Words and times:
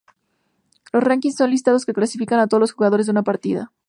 Los 0.93 1.03
rankings 1.03 1.35
son 1.35 1.51
listados 1.51 1.85
que 1.85 1.93
clasifican 1.93 2.39
a 2.39 2.47
todos 2.47 2.59
los 2.59 2.73
jugadores 2.73 3.05
de 3.05 3.11
una 3.11 3.21
partida. 3.21 3.71